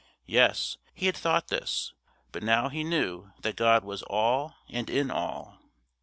Yes, 0.25 0.77
he 0.95 1.05
had 1.05 1.15
thought 1.15 1.49
this; 1.49 1.93
but 2.31 2.41
now 2.41 2.69
he 2.69 2.83
knew 2.83 3.31
that 3.43 3.55
God 3.55 3.83
was 3.85 4.01
all 4.01 4.55
and 4.67 4.89
in 4.89 5.11
all. 5.11 5.59